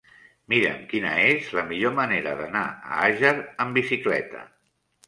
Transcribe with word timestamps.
Mira'm 0.53 0.79
quina 0.93 1.11
és 1.33 1.51
la 1.59 1.65
millor 1.73 1.95
manera 2.01 2.35
d'anar 2.43 2.65
a 2.73 3.01
Àger 3.07 3.39
amb 3.45 3.83
bicicleta. 3.83 4.47